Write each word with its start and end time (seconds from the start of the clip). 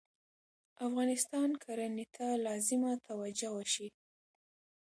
افغانستان 0.87 1.49
کرهنې 1.63 2.05
ته 2.15 2.25
لازمه 2.45 2.91
توجه 3.07 3.49
وشي 3.55 3.87